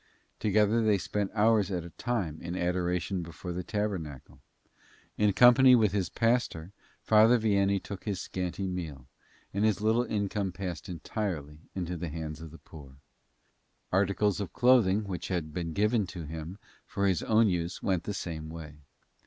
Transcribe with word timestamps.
Together 0.39 0.83
they 0.83 0.97
spent 0.97 1.29
hours 1.35 1.69
at 1.69 1.83
a 1.83 1.91
time 1.91 2.41
in 2.41 2.55
adoration 2.55 3.21
before 3.21 3.51
the 3.51 3.63
Tabernacle. 3.63 4.39
In 5.15 5.31
company 5.31 5.75
with 5.75 5.91
his 5.91 6.09
pastor, 6.09 6.71
Father 7.03 7.37
Vianney 7.37 7.79
took 7.79 8.05
his 8.05 8.19
scanty 8.19 8.65
meal, 8.67 9.05
and 9.53 9.63
his 9.63 9.79
little 9.79 10.05
income 10.05 10.51
passed 10.53 10.89
entirely 10.89 11.59
into 11.75 11.95
the 11.97 12.09
hands 12.09 12.41
of 12.41 12.49
the 12.49 12.57
poor. 12.57 12.95
Articles 13.91 14.39
of 14.39 14.53
clothing 14.53 15.03
which 15.03 15.27
had 15.27 15.53
been 15.53 15.71
given 15.71 16.07
to 16.07 16.23
him 16.23 16.57
for 16.87 17.05
his 17.05 17.21
own 17.21 17.47
use 17.47 17.83
went 17.83 18.05
the 18.05 18.13
same 18.15 18.49
way. 18.49 18.77